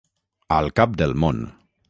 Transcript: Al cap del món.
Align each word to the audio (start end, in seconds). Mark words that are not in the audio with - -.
Al 0.57 0.69
cap 0.81 0.97
del 1.03 1.15
món. 1.27 1.45